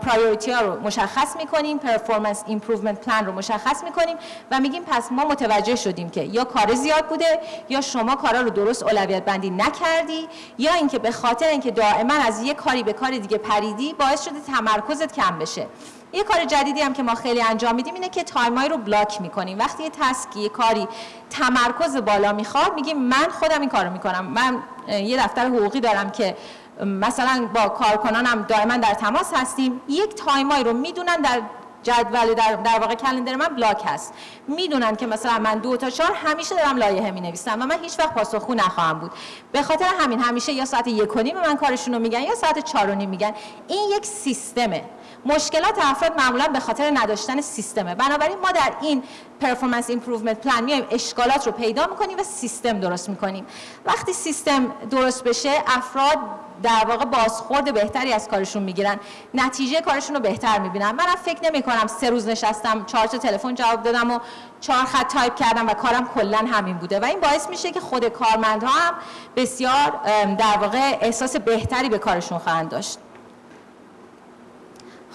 priority 0.01 0.51
ها 0.51 0.61
رو 0.61 0.81
مشخص 0.81 1.35
می‌کنیم 1.37 1.77
performance 1.77 2.43
improvement 2.47 3.05
plan 3.05 3.25
رو 3.25 3.31
مشخص 3.31 3.83
می‌کنیم 3.83 4.17
و 4.51 4.59
میگیم 4.59 4.83
پس 4.83 5.11
ما 5.11 5.25
متوجه 5.25 5.75
شدیم 5.75 6.09
که 6.09 6.23
یا 6.23 6.43
کار 6.43 6.73
زیاد 6.73 7.05
بوده 7.05 7.39
یا 7.69 7.81
شما 7.81 8.15
کارا 8.15 8.41
رو 8.41 8.49
درست 8.49 8.83
اولویت 8.83 9.25
بندی 9.25 9.49
نکردی 9.49 10.27
یا 10.57 10.73
اینکه 10.73 10.99
به 10.99 11.11
خاطر 11.11 11.47
اینکه 11.47 11.71
دائما 11.71 12.13
از 12.13 12.43
یک 12.43 12.55
کاری 12.55 12.83
به 12.83 12.93
کار 12.93 13.11
دیگه 13.11 13.37
پریدی 13.37 13.93
باعث 13.93 14.25
شده 14.25 14.39
تمرکزت 14.39 15.13
کم 15.13 15.39
بشه. 15.39 15.67
یه 16.13 16.23
کار 16.23 16.45
جدیدی 16.45 16.81
هم 16.81 16.93
که 16.93 17.03
ما 17.03 17.15
خیلی 17.15 17.41
انجام 17.41 17.75
میدیم 17.75 17.93
اینه 17.93 18.09
که 18.09 18.23
time 18.23 18.54
های 18.54 18.69
رو 18.69 18.77
block 18.77 19.21
می‌کنیم. 19.21 19.59
وقتی 19.59 19.83
یه 19.83 19.89
task 19.89 20.29
ی 20.29 20.39
یه 20.39 20.49
کاری 20.49 20.87
تمرکز 21.29 21.97
بالا 21.97 22.33
می‌خواد 22.33 22.73
میگیم 22.75 22.97
من 22.97 23.27
خودم 23.39 23.61
این 23.61 23.69
کارو 23.69 23.89
می‌کنم. 23.89 24.25
من 24.25 24.63
یه 24.87 25.23
دفتر 25.23 25.45
حقوقی 25.47 25.79
دارم 25.79 26.09
که 26.09 26.37
مثلا 26.85 27.49
با 27.53 27.69
کارکنانم 27.69 28.41
دائما 28.41 28.77
در 28.77 28.93
تماس 28.93 29.33
هستیم. 29.33 29.81
یک 29.87 30.15
time 30.15 30.47
های 30.47 30.63
رو 30.63 30.73
می‌دونن 30.73 31.15
در 31.15 31.41
جدول 31.83 32.33
در, 32.33 32.55
در 32.55 32.79
واقع 32.79 32.95
calendar 32.95 33.35
من 33.35 33.47
block 33.47 33.81
هست. 33.85 34.13
می‌دونن 34.47 34.95
که 34.95 35.07
مثلا 35.07 35.39
من 35.39 35.59
دو 35.59 35.77
تا 35.77 35.89
چهار 35.89 36.11
همیشه 36.13 36.55
دارم 36.55 36.77
لایحه 36.77 37.11
می 37.11 37.21
نویسم 37.21 37.61
و 37.61 37.65
من 37.65 37.79
هیچ 37.81 37.99
وقت 37.99 38.13
پاسخگو 38.13 38.53
نخواهم 38.53 38.99
بود. 38.99 39.11
به 39.51 39.61
خاطر 39.61 39.85
همین 39.99 40.19
همیشه 40.19 40.53
یا 40.53 40.65
ساعت 40.65 40.87
یک 40.87 41.15
و 41.15 41.19
نیم 41.19 41.35
من 41.35 41.57
کارشون 41.57 41.93
رو 41.93 41.99
میگن 41.99 42.21
یا 42.21 42.35
ساعت 42.35 42.59
چهار 42.59 42.89
و 42.89 42.95
نیم 42.95 43.09
میگن. 43.09 43.31
این 43.67 43.91
یک 43.97 44.05
سیستمه. 44.05 44.83
مشکلات 45.25 45.77
افراد 45.81 46.17
معمولا 46.17 46.47
به 46.47 46.59
خاطر 46.59 46.91
نداشتن 46.93 47.41
سیستمه. 47.41 47.95
بنابراین 47.95 48.37
ما 48.39 48.51
در 48.51 48.73
این 48.81 49.03
performance 49.41 49.89
improvement 49.89 50.47
plan 50.47 50.63
میایم 50.63 50.87
اشکالات 50.91 51.45
رو 51.45 51.51
پیدا 51.51 51.87
می‌کنیم 51.87 52.17
و 52.19 52.23
سیستم 52.23 52.79
درست 52.79 53.09
می‌کنیم. 53.09 53.45
وقتی 53.85 54.13
سیستم 54.13 54.71
درست 54.89 55.23
بشه 55.23 55.63
افراد 55.67 56.17
در 56.63 56.85
واقع 56.87 57.05
بازخورد 57.05 57.73
بهتری 57.73 58.13
از 58.13 58.27
کارشون 58.27 58.63
می‌گیرن. 58.63 58.99
نتیجه 59.33 59.81
کارشون 59.81 60.15
رو 60.15 60.21
بهتر 60.21 60.59
می‌بینن. 60.59 60.91
من 60.91 61.05
فکر 61.25 61.49
نمی 61.49 61.61
کنم 61.61 61.87
سه 61.87 62.09
روز 62.09 62.27
نشستم 62.27 62.85
چهار 62.85 63.07
تا 63.07 63.17
تلفن 63.17 63.55
جواب 63.55 63.83
دادم 63.83 64.11
و 64.11 64.19
چهار 64.61 64.85
خط 64.85 65.13
تایپ 65.13 65.35
کردم 65.35 65.67
و 65.67 65.73
کارم 65.73 66.07
کلا 66.07 66.37
همین 66.37 66.77
بوده. 66.77 66.99
و 66.99 67.05
این 67.05 67.19
باعث 67.19 67.49
میشه 67.49 67.71
که 67.71 67.79
خود 67.79 68.05
کارمندها 68.05 68.71
هم 68.71 68.93
بسیار 69.35 69.99
در 70.37 70.57
واقع 70.61 70.97
احساس 71.01 71.35
بهتری 71.35 71.89
به 71.89 71.97
کارشون 71.97 72.37
خواهند 72.37 72.69
داشت. 72.69 72.99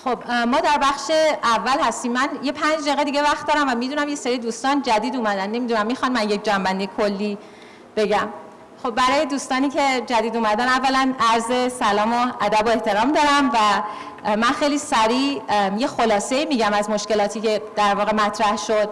خب 0.05 0.31
ما 0.31 0.61
در 0.61 0.79
بخش 0.79 1.11
اول 1.43 1.81
هستیم. 1.83 2.13
من 2.13 2.29
یه 2.43 2.53
پنج 2.53 2.85
دقیقه 2.87 3.05
دیگه 3.05 3.23
وقت 3.23 3.47
دارم 3.47 3.69
و 3.69 3.75
می‌دونم 3.75 4.09
یه 4.09 4.15
سری 4.15 4.39
دوستان 4.39 4.83
جدید 4.83 5.17
اومدن. 5.17 5.47
نمی‌دونم 5.47 5.87
می‌خوان 5.87 6.13
من 6.13 6.31
یک 6.31 6.45
جنبندی 6.45 6.89
کلی 6.97 7.39
بگم. 7.97 8.29
خب 8.83 8.91
برای 8.91 9.27
دوستانی 9.27 9.69
که 9.69 10.03
جدید 10.07 10.37
اومدن 10.37 10.69
اولا 10.69 11.15
عرض 11.33 11.73
سلام 11.73 12.13
و 12.13 12.33
ادب 12.41 12.67
و 12.67 12.69
احترام 12.69 13.13
دارم 13.13 13.51
و 13.55 13.57
من 14.37 14.53
خیلی 14.53 14.79
سریع 14.79 15.43
یه 15.79 15.87
خلاصه 15.87 16.45
میگم 16.45 16.73
از 16.73 16.91
مشکلاتی 16.91 17.41
که 17.41 17.63
در 17.77 17.95
واقع 17.95 18.15
مطرح 18.15 18.57
شد. 18.57 18.89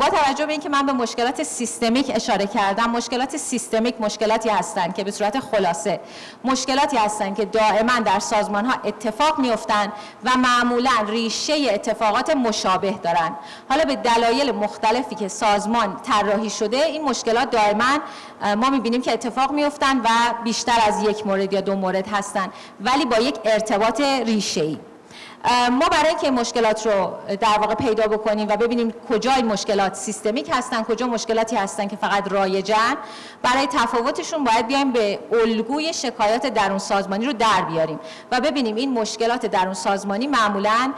با 0.00 0.06
توجه 0.06 0.46
به 0.46 0.52
اینکه 0.52 0.68
من 0.68 0.86
به 0.86 0.92
مشکلات 0.92 1.42
سیستمیک 1.42 2.12
اشاره 2.14 2.46
کردم 2.46 2.90
مشکلات 2.90 3.36
سیستمیک 3.36 4.00
مشکلاتی 4.00 4.48
هستند 4.48 4.94
که 4.94 5.04
به 5.04 5.10
صورت 5.10 5.40
خلاصه 5.40 6.00
مشکلاتی 6.44 6.96
هستند 6.96 7.36
که 7.36 7.44
دائما 7.44 8.00
در 8.00 8.18
سازمان 8.18 8.64
ها 8.64 8.74
اتفاق 8.84 9.38
میافتند 9.38 9.92
و 10.24 10.30
معمولا 10.36 10.90
ریشه 11.08 11.54
اتفاقات 11.70 12.36
مشابه 12.36 12.90
دارند. 12.90 13.36
حالا 13.68 13.84
به 13.84 13.96
دلایل 13.96 14.52
مختلفی 14.52 15.14
که 15.14 15.28
سازمان 15.28 15.96
طراحی 16.02 16.50
شده 16.50 16.76
این 16.76 17.04
مشکلات 17.04 17.50
دائما 17.50 17.98
ما 18.56 18.70
می‌بینیم 18.70 19.02
که 19.02 19.12
اتفاق 19.12 19.52
میافتند 19.52 20.00
و 20.04 20.08
بیشتر 20.44 20.78
از 20.86 21.02
یک 21.02 21.26
مورد 21.26 21.52
یا 21.52 21.60
دو 21.60 21.74
مورد 21.74 22.08
هستند 22.08 22.52
ولی 22.80 23.04
با 23.04 23.18
یک 23.18 23.38
ارتباط 23.44 24.00
ریشه 24.00 24.62
ای 24.62 24.78
ما 25.70 25.88
برای 25.88 26.08
اینکه 26.08 26.30
مشکلات 26.30 26.86
رو 26.86 27.12
در 27.40 27.58
واقع 27.58 27.74
پیدا 27.74 28.06
بکنیم 28.06 28.48
و 28.48 28.56
ببینیم 28.56 28.94
کجا 29.10 29.32
این 29.32 29.46
مشکلات 29.46 29.94
systemic 29.94 30.50
هستن 30.52 30.82
کجا 30.82 31.06
مشکلاتی 31.06 31.56
هستن 31.56 31.88
که 31.88 31.96
فقط 31.96 32.32
رایجن 32.32 32.96
برای 33.42 33.66
تفاوتشون 33.66 34.44
باید 34.44 34.66
بیایم 34.66 34.92
به 34.92 35.18
الگوی 35.32 35.92
شکایات 35.92 36.46
درون 36.46 36.78
سازمانی 36.78 37.26
رو 37.26 37.32
در 37.32 37.62
بیاریم 37.68 38.00
و 38.32 38.40
ببینیم 38.40 38.76
این 38.76 38.92
مشکلات 38.92 39.46
درون 39.46 39.74
سازمانی 39.74 40.26
معمولا 40.26 40.92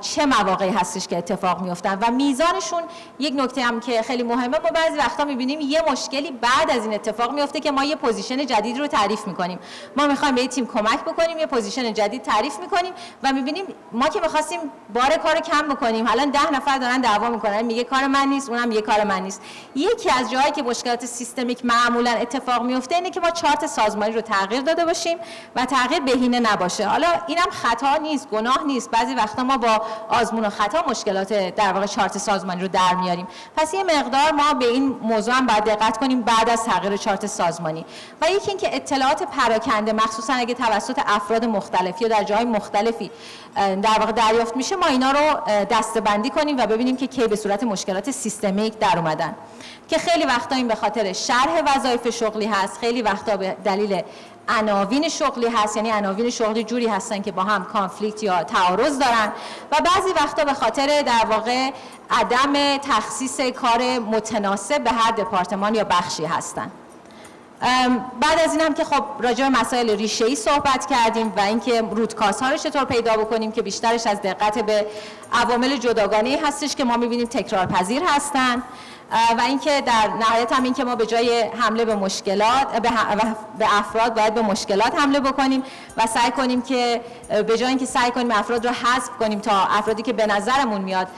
چه 0.00 0.26
مواقعی 0.26 0.70
هستش 0.70 1.06
که 1.06 1.18
اتفاق 1.18 1.62
میفتن 1.62 1.98
و 2.02 2.10
میزانشون 2.10 2.82
یک 3.18 3.34
نکته 3.36 3.62
هم 3.62 3.80
که 3.80 4.02
خیلی 4.02 4.22
مهمه 4.22 4.58
ما 4.58 4.70
بعضی 4.74 4.98
وقتا 4.98 5.24
می‌بینیم 5.24 5.60
یه 5.60 5.82
مشکلی 5.90 6.30
بعد 6.30 6.70
از 6.70 6.84
این 6.84 6.94
اتفاق 6.94 7.32
میفته 7.32 7.60
که 7.60 7.70
ما 7.70 7.84
یه 7.84 7.96
position 7.96 8.46
جدید 8.46 8.78
رو 8.78 8.86
تعریف 8.86 9.26
می‌کنیم. 9.26 9.58
ما 9.96 10.06
می‌خوایم 10.06 10.34
به 10.34 10.46
تیم 10.46 10.66
کمک 10.66 11.04
بکنیم 11.04 11.38
یه 11.38 11.46
position 11.46 11.92
جدید 11.92 12.22
تعریف 12.22 12.60
می‌کنیم 12.60 12.92
و 13.22 13.32
می‌بینیم 13.32 13.64
ما 13.92 14.08
که 14.08 14.20
می‌خواستیم 14.20 14.58
بار 14.94 15.08
کار 15.08 15.40
کم 15.40 15.68
بکنیم. 15.68 16.08
حالا 16.08 16.24
ده 16.24 16.52
نفر 16.52 16.78
دارن 16.78 17.00
دعوا 17.00 17.28
می‌کنن. 17.28 17.62
میگه 17.62 17.84
کار 17.84 18.06
من 18.06 18.28
نیست 18.28 18.48
اونم 18.48 18.68
میگه 18.68 18.80
کار 18.82 19.04
من 19.04 19.22
نیست. 19.22 19.42
یکی 19.74 20.10
از 20.10 20.30
جاهایی 20.30 20.52
که 20.52 20.62
مشکلات 20.62 21.06
systemic 21.06 21.64
معمولا 21.64 22.10
اتفاق 22.10 22.62
میفته 22.62 22.94
اینه 22.94 23.10
که 23.10 23.20
ما 23.20 23.30
چارت 23.30 23.66
سازمانی 23.66 24.12
رو 24.12 24.20
تغییر 24.20 24.60
داده 24.60 24.84
باشیم 24.84 25.18
و 25.56 25.64
تغییر 25.64 26.00
بهینه 26.02 26.40
نباشه. 26.40 26.86
حالا 26.86 27.08
اینم 27.26 27.50
خطا 27.50 27.96
نیست 27.96 28.28
گناه 28.28 28.64
نیست. 28.66 28.90
بعضی 28.90 29.14
وقتا 29.14 29.44
ما 29.44 29.56
با 29.56 29.82
آزمون 30.08 30.44
و 30.44 30.50
خطا 30.50 30.84
مشکلات 30.88 31.54
در 31.54 31.72
واقع 31.72 31.86
چارت 31.86 32.18
سازمانی 32.18 32.62
رو 32.62 32.68
در 32.68 32.94
میاریم. 32.94 33.26
پس 33.56 33.74
یه 33.74 33.82
مقدار 33.82 34.32
ما 34.32 34.54
به 34.54 34.66
این 34.66 34.98
موضوع 35.02 35.34
هم 35.34 35.46
باید 35.46 35.64
دقت 35.64 35.98
کنیم 35.98 36.22
بعد 36.22 36.50
از 36.50 36.64
تغییر 36.64 36.96
چارت 36.96 37.26
سازمانی. 37.26 37.84
و 38.22 38.30
یکی 38.30 38.48
اینکه 38.48 38.76
اطلاعات 38.76 39.22
پراکنده 39.22 39.92
مخصوصا 39.92 40.32
اگه 40.32 40.54
توسط 40.54 41.00
افراد 41.06 41.44
مختلف 41.44 42.02
یا 42.02 42.08
در 42.08 42.22
جای 42.22 42.44
مختلفی 42.44 43.10
در 43.60 43.98
واقع 44.00 44.12
دریافت 44.12 44.56
میشه 44.56 44.76
ما 44.76 44.86
اینا 44.86 45.10
رو 45.10 45.40
دستبندی 45.70 46.30
کنیم 46.30 46.56
و 46.58 46.66
ببینیم 46.66 46.96
که 46.96 47.06
کی 47.06 47.26
به 47.26 47.36
صورت 47.36 47.62
مشکلات 47.62 48.10
سیستمیک 48.10 48.78
در 48.78 48.98
اومدن. 48.98 49.34
که 49.88 49.98
خیلی 49.98 50.24
وقتا 50.24 50.54
این 50.54 50.68
به 50.68 50.74
خاطر 50.74 51.12
شرح 51.12 51.62
وظایف 51.66 52.10
شغلی 52.10 52.46
هست 52.46 52.78
خیلی 52.78 53.02
وقتا 53.02 53.36
به 53.36 53.56
دلیل 53.64 54.02
عناوین 54.48 55.08
شغلی 55.08 55.48
هست 55.48 55.76
یعنی 55.76 55.90
عناوین 55.90 56.30
شغلی 56.30 56.64
جوری 56.64 56.86
هستن 56.86 57.22
که 57.22 57.32
با 57.32 57.42
هم 57.42 57.64
کانفلیکت 57.64 58.22
یا 58.22 58.42
تعارض 58.42 58.98
دارن 58.98 59.32
و 59.72 59.76
بعضی 59.80 60.12
وقتا 60.16 60.44
به 60.44 60.54
خاطر 60.54 61.02
در 61.02 61.26
واقع 61.30 61.70
عدم 62.10 62.78
تخصیص 62.78 63.40
کار 63.40 63.98
متناسب 63.98 64.84
به 64.84 64.90
هر 64.90 65.10
دپارتمان 65.10 65.74
یا 65.74 65.84
بخشی 65.84 66.24
هستن. 66.24 66.70
بعد 68.20 68.40
از 68.44 68.52
این 68.52 68.60
هم 68.60 68.74
که 68.74 68.84
خب 68.84 69.04
راجع 69.20 69.48
به 69.48 69.60
مسائل 69.60 69.90
ریشه 69.96 70.24
ای 70.24 70.36
صحبت 70.36 70.86
کردیم 70.86 71.32
و 71.36 71.40
اینکه 71.40 71.80
رودکاست 71.80 72.42
ها 72.42 72.50
رو 72.50 72.56
چطور 72.56 72.84
پیدا 72.84 73.16
بکنیم 73.16 73.52
که 73.52 73.62
بیشترش 73.62 74.06
از 74.06 74.22
دقت 74.22 74.58
به 74.58 74.86
عوامل 75.32 75.76
جداگانه 75.76 76.38
هستش 76.44 76.76
که 76.76 76.84
ما 76.84 76.96
می‌بینیم 76.96 77.26
تکرار 77.26 77.66
پذیر 77.66 78.02
هستن. 78.06 78.62
و 79.38 79.40
اینکه 79.40 79.80
در 79.80 80.08
نهایت 80.20 80.52
هم 80.52 80.62
اینکه 80.62 80.84
ما 80.84 80.96
به 80.96 81.06
جای 81.06 81.42
حمله 81.42 81.84
به 81.84 81.94
مشکلات 81.94 82.72
به 83.58 83.78
افراد 83.78 84.14
باید 84.14 84.34
به 84.34 84.42
مشکلات 84.42 85.00
حمله 85.00 85.20
بکنیم 85.20 85.62
و 85.96 86.06
سعی 86.06 86.30
کنیم 86.30 86.62
که 86.62 87.00
به 87.28 87.58
جای 87.58 87.68
اینکه 87.68 87.86
سعی 87.86 88.10
کنیم 88.10 88.30
افراد 88.30 88.66
رو 88.66 88.72
حذف 88.72 89.10
کنیم 89.18 89.40
تا 89.40 89.52
افرادی 89.52 90.02
که 90.02 90.12
به 90.12 90.26
نظرمون 90.26 90.80
میاد 90.80 91.08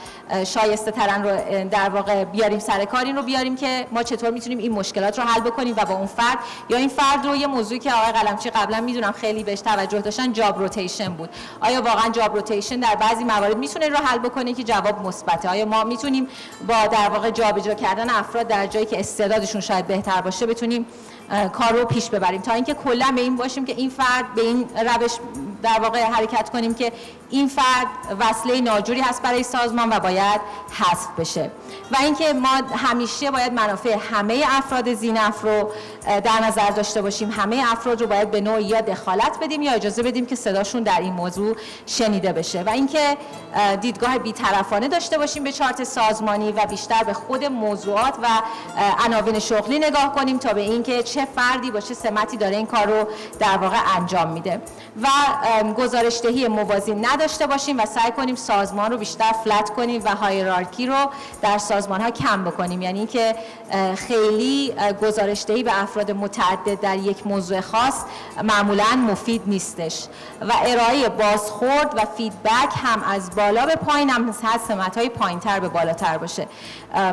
شایسته 0.45 0.91
ترن 0.91 1.23
رو 1.23 1.69
در 1.69 1.89
واقع 1.89 2.23
بیاریم 2.23 2.59
سر 2.59 2.85
کار 2.85 3.05
این 3.05 3.15
رو 3.15 3.23
بیاریم 3.23 3.55
که 3.55 3.87
ما 3.91 4.03
چطور 4.03 4.29
می‌تونیم 4.29 4.57
این 4.57 4.71
مشکلات 4.71 5.19
رو 5.19 5.25
حل 5.25 5.41
بکنیم 5.41 5.75
و 5.77 5.85
با 5.85 5.93
اون 5.93 6.07
فرد 6.07 6.37
یا 6.69 6.77
این 6.77 6.89
فرد 6.89 7.25
رو 7.25 7.35
یه 7.35 7.47
موضوعی 7.47 7.79
که 7.79 7.93
آقای 7.93 8.11
قلمچی 8.11 8.49
قبلا 8.49 8.81
می‌دونم 8.81 9.11
خیلی 9.11 9.43
بهش 9.43 9.61
توجه 9.61 9.99
داشتن 9.99 10.33
جاب 10.33 10.59
روتیشن 10.59 11.13
بود. 11.13 11.29
آیا 11.61 11.81
واقعا 11.81 12.09
جاب 12.09 12.35
روتیشن 12.35 12.79
در 12.79 12.95
بعضی 12.95 13.23
موارد 13.23 13.57
می‌تونه 13.57 13.89
رو 13.89 13.97
حل 13.97 14.17
بکنه 14.17 14.53
که 14.53 14.63
جواب 14.63 15.07
مثبته؟ 15.07 15.49
آیا 15.49 15.65
ما 15.65 15.83
می‌تونیم 15.83 16.27
با 16.67 16.87
در 16.87 17.09
واقع 17.09 17.29
جابجا 17.29 17.73
کردن 17.83 18.09
افراد 18.09 18.47
در 18.47 18.67
جایی 18.67 18.85
که 18.85 18.99
استعدادشون 18.99 19.61
شاید 19.61 19.87
بهتر 19.87 20.21
باشه 20.21 20.45
بتونیم 20.45 20.85
کار 21.53 21.73
رو 21.73 21.85
پیش 21.85 22.09
ببریم. 22.09 22.41
تا 22.41 22.53
اینکه 22.53 22.73
کلا 22.73 23.11
به 23.15 23.21
این 23.21 23.35
باشیم 23.35 23.65
که 23.65 23.73
این 23.77 23.89
فرد 23.89 24.33
به 24.35 24.41
این 24.41 24.69
روش 24.69 25.11
در 25.63 25.79
واقع 25.79 26.03
حرکت 26.03 26.49
کنیم 26.49 26.73
که 26.73 26.91
این 27.29 27.47
فرد 27.47 27.87
وصله 28.19 28.61
ناجوری 28.61 29.01
هست 29.01 29.21
برای 29.21 29.43
سازمان 29.43 29.89
و 29.89 29.99
باید 29.99 30.41
حذف 30.71 31.07
بشه. 31.19 31.51
و 31.91 31.97
اینکه 32.01 32.33
ما 32.33 32.49
همیشه 32.75 33.31
باید 33.31 33.53
منافع 33.53 33.97
همه 34.11 34.43
افراد 34.47 34.93
زینف 34.93 35.41
رو 35.41 35.71
در 36.05 36.39
نظر 36.43 36.69
داشته 36.69 37.01
باشیم. 37.01 37.31
همه 37.31 37.63
افراد 37.71 38.01
رو 38.01 38.07
باید 38.07 38.31
به 38.31 38.41
نوعی 38.41 38.63
یا 38.63 38.81
دخالت 38.81 39.37
بدیم 39.41 39.61
یا 39.61 39.71
اجازه 39.71 40.03
بدیم 40.03 40.25
که 40.25 40.35
صداشون 40.35 40.83
در 40.83 40.99
این 40.99 41.13
موضوع 41.13 41.55
شنیده 41.85 42.33
بشه. 42.33 42.63
و 42.63 42.69
اینکه 42.69 43.17
دیدگاه 43.81 44.17
بیطرفانه 44.17 44.87
داشته 44.87 45.17
باشیم 45.17 45.43
به 45.43 45.51
چارت 45.51 45.83
سازمانی 45.83 46.51
و 46.51 46.65
بیشتر 46.65 47.03
به 47.03 47.13
خود 47.13 47.45
موضوعات 47.45 48.13
و 48.21 48.27
عناوین 49.05 49.39
شغلی 49.39 49.79
نگاه 49.79 50.15
کنیم 50.15 50.37
تا 50.37 50.53
به 50.53 50.61
اینکه 50.61 51.03
چه 51.03 51.27
فردی 51.35 51.71
با 51.71 51.79
چه 51.79 51.93
سمتی 51.93 52.37
داره 52.37 52.55
این 52.55 52.65
کار 52.65 52.85
رو 52.85 53.07
در 53.39 53.57
واقع 53.57 53.77
انجام 53.97 54.29
میده. 54.29 54.61
و 55.01 55.07
گزارشدهی 55.61 56.47
موازی 56.47 56.95
نداشته 56.95 57.47
باشیم 57.47 57.79
و 57.79 57.85
سعی 57.85 58.11
کنیم 58.11 58.35
سازمان 58.35 58.91
رو 58.91 58.97
بیشتر 58.97 59.31
فلت 59.43 59.69
کنیم 59.69 60.01
و 60.05 60.15
هایرارکی 60.15 60.87
رو 60.87 60.95
در 61.41 61.57
سازمان 61.57 62.01
ها 62.01 62.11
کم 62.11 62.43
بکنیم. 62.43 62.81
یعنی 62.81 62.99
اینکه 62.99 63.35
خیلی 63.95 64.73
گزارشدهی 65.01 65.63
به 65.63 65.83
افراد 65.83 66.11
متعدد 66.11 66.79
در 66.79 66.97
یک 66.97 67.27
موضوع 67.27 67.61
خاص 67.61 68.03
معمولا 68.43 68.95
مفید 68.95 69.41
نیستش. 69.45 70.07
و 70.41 70.53
ارائه 70.65 71.09
بازخورد 71.09 71.93
و 71.95 72.05
فیدبک 72.17 72.73
هم 72.83 73.03
از 73.03 73.35
بالا 73.35 73.65
به 73.65 73.75
پایین 73.75 74.09
هم 74.09 74.29
از 74.29 74.61
سمت 74.67 74.97
های 74.97 75.09
پایین 75.09 75.39
تر 75.39 75.59
به 75.59 75.69
بالاتر 75.69 76.17
باشه. 76.17 76.47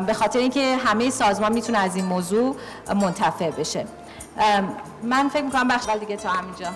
به 0.07 0.13
خاطر 0.13 0.39
اینکه 0.39 0.75
همه 0.75 1.09
سازمان 1.09 1.53
می‌تونه 1.53 1.77
از 1.77 1.95
این 1.95 2.05
موضوع 2.05 2.55
منتفع 2.87 3.49
بشه. 3.51 3.85
من 5.03 5.29
فکر 5.29 5.43
می‌کنم 5.43 5.67
بخش 5.67 5.85
دیگه 5.99 6.15
تا 6.15 6.29
همینجا. 6.29 6.67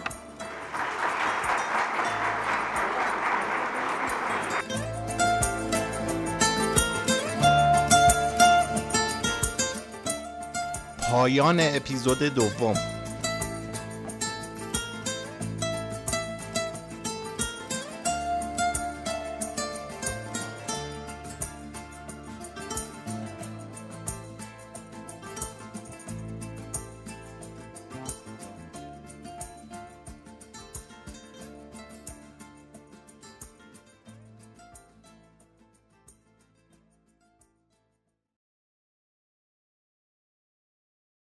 پایان 11.16 11.60
اپیزود 11.60 12.24
دوم. 12.24 12.95